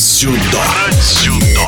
[0.00, 1.66] Про дзюдо.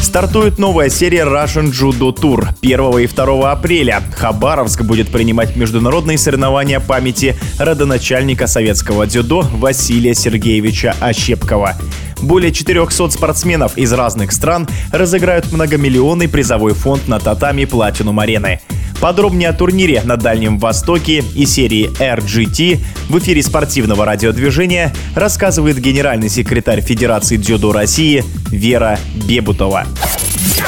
[0.00, 4.00] Стартует новая серия Russian Judo Tour 1 и 2 апреля.
[4.16, 11.74] Хабаровск будет принимать международные соревнования памяти родоначальника советского дзюдо Василия Сергеевича Ощепкова.
[12.22, 18.60] Более 400 спортсменов из разных стран разыграют многомиллионный призовой фонд на татами Платинум Арены.
[19.04, 22.80] Подробнее о турнире на Дальнем Востоке и серии RGT
[23.10, 28.98] в эфире спортивного радиодвижения рассказывает генеральный секретарь Федерации дзюдо России Вера
[29.28, 29.84] Бебутова.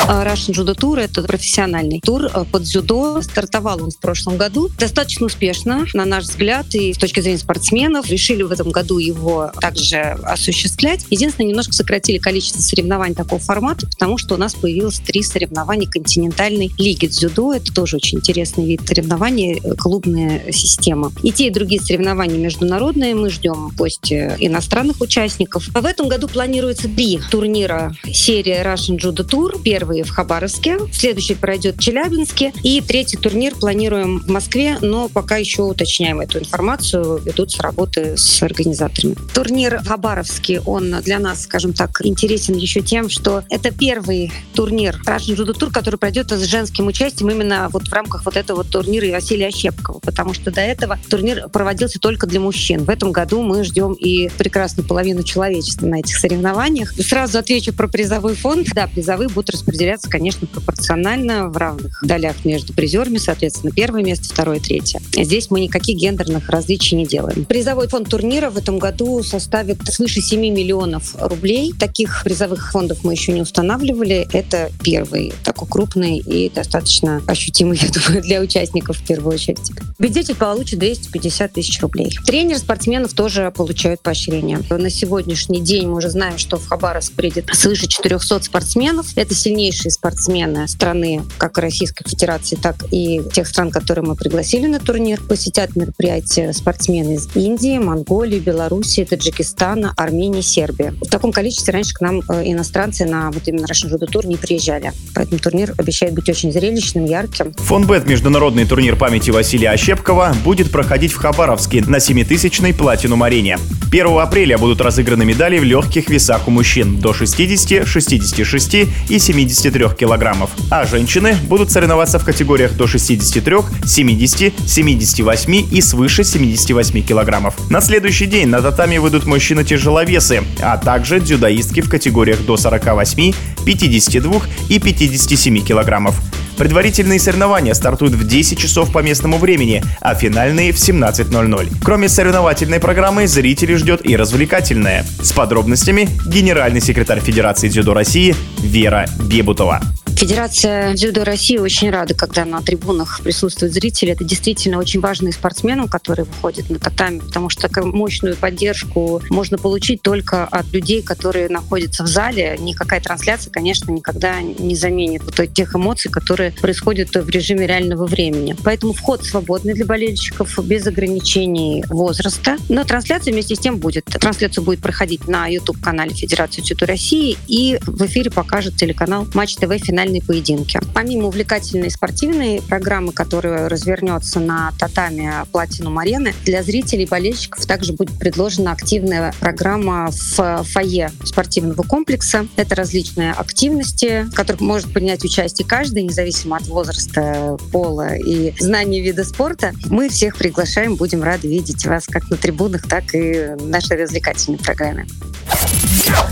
[0.08, 3.20] А, Russian Judo Tour— это профессиональный тур э, под дзюдо.
[3.22, 8.08] Стартовал он в прошлом году достаточно успешно, на наш взгляд, и с точки зрения спортсменов.
[8.08, 11.04] Решили в этом году его также осуществлять.
[11.10, 16.70] Единственное, немножко сократили количество соревнований такого формата, потому что у нас появилось три соревнования континентальной
[16.78, 17.52] лиги дзюдо.
[17.52, 21.12] Это тоже очень интересный вид соревнований, э, клубная система.
[21.22, 23.14] И те, и другие соревнования международные.
[23.16, 25.68] Мы ждем гости иностранных участников.
[25.68, 29.60] В этом году планируется три турнира серии Russian Judo Tour.
[29.66, 35.38] Первый в Хабаровске, следующий пройдет в Челябинске, и третий турнир планируем в Москве, но пока
[35.38, 39.16] еще уточняем эту информацию, ведутся работы с организаторами.
[39.34, 45.02] Турнир в Хабаровске, он для нас, скажем так, интересен еще тем, что это первый турнир
[45.04, 49.10] Russian Judo Tour, который пройдет с женским участием именно вот в рамках вот этого турнира
[49.10, 52.84] Василия Ощепкова, потому что до этого турнир проводился только для мужчин.
[52.84, 56.92] В этом году мы ждем и прекрасную половину человечества на этих соревнованиях.
[56.92, 58.68] Сразу отвечу про призовой фонд.
[58.72, 64.60] Да, призовые будут распределяться, конечно, пропорционально в равных долях между призерами, соответственно, первое место, второе,
[64.60, 65.00] третье.
[65.12, 67.46] Здесь мы никаких гендерных различий не делаем.
[67.46, 71.72] Призовой фонд турнира в этом году составит свыше 7 миллионов рублей.
[71.78, 74.28] Таких призовых фондов мы еще не устанавливали.
[74.32, 79.70] Это первый такой крупный и достаточно ощутимый, я думаю, для участников в первую очередь.
[79.96, 82.16] Победитель получит 250 тысяч рублей.
[82.26, 84.60] Тренер спортсменов тоже получают поощрение.
[84.68, 89.16] На сегодняшний день мы уже знаем, что в Хабаровск приедет свыше 400 спортсменов.
[89.16, 94.80] Это сильнейшие спортсмены страны, как Российской Федерации, так и тех стран, которые мы пригласили на
[94.80, 95.20] турнир.
[95.20, 100.94] Посетят мероприятия спортсмены из Индии, Монголии, Белоруссии, Таджикистана, Армении, Сербии.
[101.00, 104.36] В таком количестве раньше к нам э, иностранцы на вот именно Russian Judo Tour не
[104.36, 104.92] приезжали.
[105.14, 107.52] Поэтому турнир обещает быть очень зрелищным, ярким.
[107.52, 113.58] Фонбет международный турнир памяти Василия Ощепкова будет проходить в Хабаровске на 7000-й Платинум арене.
[113.90, 118.74] 1 апреля будут разыграны медали в легких весах у мужчин до 60, 66
[119.08, 126.24] и 73 килограммов, а женщины будут соревноваться в категориях до 63, 70, 78 и свыше
[126.24, 127.54] 78 килограммов.
[127.70, 133.32] На следующий день на татами выйдут мужчины-тяжеловесы, а также дзюдоистки в категориях до 48,
[133.64, 136.20] 52 и 57 килограммов.
[136.56, 141.72] Предварительные соревнования стартуют в 10 часов по местному времени, а финальные в 17.00.
[141.84, 145.04] Кроме соревновательной программы, зрители ждет и развлекательная.
[145.20, 149.80] С подробностями генеральный секретарь Федерации дзюдо России Вера Бебутова.
[150.16, 154.12] Федерация дзюдо России очень рада, когда на трибунах присутствуют зрители.
[154.12, 159.58] Это действительно очень важные спортсмены, которые выходят на татами, потому что такую мощную поддержку можно
[159.58, 162.56] получить только от людей, которые находятся в зале.
[162.58, 168.56] Никакая трансляция, конечно, никогда не заменит вот тех эмоций, которые происходят в режиме реального времени.
[168.64, 172.56] Поэтому вход свободный для болельщиков, без ограничений возраста.
[172.70, 174.06] Но трансляция вместе с тем будет.
[174.06, 179.76] Трансляция будет проходить на YouTube-канале Федерации дзюдо России и в эфире покажет телеканал Матч ТВ
[179.76, 180.78] финальный финальные поединки.
[180.94, 187.92] Помимо увлекательной спортивной программы, которая развернется на татами Платинум Арены, для зрителей и болельщиков также
[187.92, 192.46] будет предложена активная программа в фойе спортивного комплекса.
[192.56, 199.00] Это различные активности, в которых может принять участие каждый, независимо от возраста, пола и знания
[199.00, 199.72] вида спорта.
[199.86, 204.58] Мы всех приглашаем, будем рады видеть вас как на трибунах, так и в нашей развлекательной
[204.58, 205.06] программе.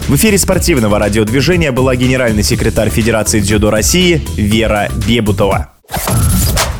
[0.09, 5.71] В эфире спортивного радиодвижения была генеральный секретарь Федерации дзюдо России Вера Бебутова.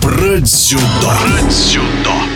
[0.01, 0.83] Про дзюдо.
[1.03, 2.34] Про дзюдо.